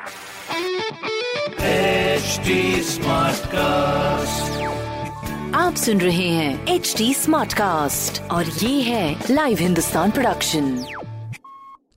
HD 0.00 0.08
Smartcast. 2.84 4.56
आप 5.54 5.74
सुन 5.74 6.00
रहे 6.00 6.28
हैं 6.28 6.66
एच 6.68 6.94
डी 6.98 7.14
स्मार्ट 7.14 7.52
कास्ट 7.52 8.22
और 8.22 8.44
ये 8.44 8.80
है 8.82 9.24
लाइव 9.30 9.58
हिंदुस्तान 9.58 10.10
प्रोडक्शन 10.10 10.84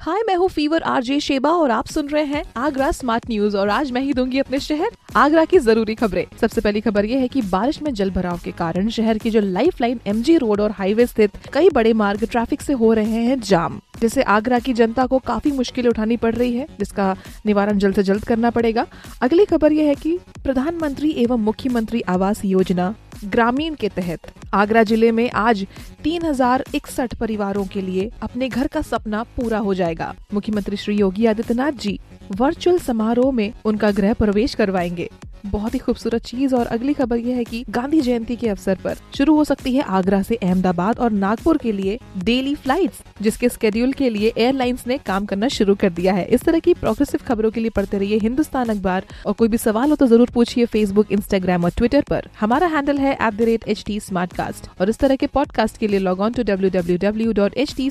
हाय 0.00 0.22
मैं 0.26 0.34
हूँ 0.34 0.48
फीवर 0.48 0.82
आरजे 0.82 1.20
शेबा 1.20 1.50
और 1.50 1.70
आप 1.70 1.86
सुन 1.86 2.08
रहे 2.08 2.24
हैं 2.24 2.44
आगरा 2.56 2.90
स्मार्ट 2.90 3.28
न्यूज़ 3.30 3.56
और 3.56 3.68
आज 3.68 3.90
मैं 3.92 4.02
ही 4.02 4.12
दूँगी 4.12 4.38
अपने 4.38 4.60
शहर 4.60 4.90
आगरा 5.16 5.44
की 5.44 5.58
ज़रूरी 5.58 5.94
खबरें। 5.94 6.24
सबसे 6.40 6.60
पहली 6.60 6.80
खबर 6.80 7.04
ये 7.04 7.18
है 7.18 7.28
कि 7.28 7.42
बारिश 7.42 7.82
में 7.82 7.94
जल 7.94 8.10
भराव 8.10 8.40
के 8.44 8.52
कारण 8.52 8.88
शहर 8.88 9.18
की 9.18 9.30
जो 9.30 9.40
लाइफ 9.40 9.80
लाइन 9.80 10.00
एम 10.06 10.22
रोड 10.38 10.60
और 10.60 10.70
हाईवे 10.70 11.06
स्थित 11.06 11.30
कई 11.52 11.70
बड़े 11.70 11.92
मार्ग 11.92 12.24
ट्रैफ़िक 12.30 12.62
से 12.62 12.72
हो 12.72 12.92
रहे 12.92 13.24
हैं 13.24 13.40
जाम। 13.40 13.80
जिससे 14.02 14.22
आगरा 14.24 14.58
की 14.58 14.72
जनता 14.74 15.06
को 15.06 15.18
काफ़ी 15.26 15.50
मुश्किलें 15.52 15.88
उठानी 15.90 16.16
पड़ 16.16 16.34
रही 16.34 16.56
है, 16.56 16.66
जिसका 16.78 17.14
निवारण 17.46 17.78
जल्द 17.78 17.94
से 17.94 18.02
जल्द 18.02 18.24
करना 18.24 18.50
पड़ेगा। 18.50 18.86
अगली 19.22 19.44
खबर 19.44 19.72
यह 19.72 19.88
है 19.88 19.94
कि 19.94 20.18
प्रधानमंत्री 20.44 21.10
एवं 21.18 21.40
मुख्यमंत्री 21.40 22.00
आवास 22.08 22.44
योजना 22.44 22.94
ग्रामीण 23.24 23.74
के 23.74 23.88
तहत 23.88 24.32
आगरा 24.54 24.82
ज़िले 24.82 25.10
में 25.12 25.30
आज 25.30 25.66
तीन 26.04 26.24
हज़ार 26.24 26.64
इकसठ 26.74 27.14
परिवारों 27.14 27.64
के 27.64 27.80
लिए 27.80 28.10
अपने 28.22 28.48
घर 28.48 28.66
का 28.66 28.80
सपना 28.82 29.22
पूरा 29.36 29.58
हो 29.58 29.74
जाएगा। 29.74 30.14
मुख्यमंत्री 30.34 30.76
श्री 30.76 30.96
योगी 30.96 31.26
आदित्यनाथ 31.26 31.72
जी 31.72 31.98
वर्चुअल 32.36 32.78
समारोह 32.78 33.32
में 33.32 33.52
उनका 33.64 33.90
गृह 33.90 34.12
प्रवेश 34.12 34.54
करवाएँगे। 34.54 35.08
बहुत 35.46 35.74
ही 35.74 35.78
खूबसूरत 35.78 36.24
चीज़ 36.24 36.54
और 36.54 36.66
अगली 36.66 36.92
खबर 36.92 37.16
यह 37.16 37.36
है 37.36 37.44
कि 37.44 37.64
गांधी 37.70 38.00
जयंती 38.00 38.36
के 38.36 38.48
अवसर 38.48 38.78
पर 38.84 38.96
शुरू 39.16 39.36
हो 39.36 39.44
सकती 39.44 39.74
है 39.74 39.82
आगरा 39.82 40.22
से 40.22 40.34
अहमदाबाद 40.34 40.98
और 40.98 41.12
नागपुर 41.12 41.56
के 41.56 41.72
लिए 41.72 41.98
डेली 42.18 42.54
फ्लाइट्स, 42.54 43.02
जिसके 43.22 43.48
स्केड्यूल 43.48 43.92
के 43.92 44.10
लिए 44.10 44.32
एयरलाइंस 44.38 44.86
ने 44.86 44.98
काम 44.98 45.24
करना 45.24 45.48
शुरू 45.48 45.74
कर 45.74 45.90
दिया 45.90 46.14
है। 46.14 46.24
इस 46.24 46.42
तरह 46.42 46.58
की 46.58 46.74
प्रोग्रेसिव 46.74 47.20
खबरों 47.26 47.50
के 47.50 47.60
लिए 47.60 47.70
पढ़ते 47.70 47.98
रहिए 47.98 48.18
हिंदुस्तान 48.18 48.68
अखबार 48.68 49.06
और 49.26 49.32
कोई 49.32 49.48
भी 49.48 49.58
सवाल 49.58 49.90
हो 49.90 49.96
तो 49.96 50.06
ज़रूर 50.06 50.30
पूछिए 50.34 50.66
फेसबुक 50.66 51.12
इंस्टाग्राम 51.12 51.64
और 51.64 51.70
ट्विटर 51.70 52.04
पर। 52.10 52.28
हमारा 52.40 52.66
हैंडल 52.66 52.98
है 52.98 53.16
एट 53.22 54.70
और 54.80 54.90
इस 54.90 54.98
तरह 54.98 55.16
के 55.16 55.26
पॉडकास्ट 55.26 55.78
के 55.78 55.86
लिए 55.86 55.98
log 55.98 56.20
on 56.20 56.32
to 56.32 56.42
W 56.42 56.70
W 56.70 56.96
W 56.96 57.32
dot 57.32 57.54
H 57.54 57.74
T 57.76 57.90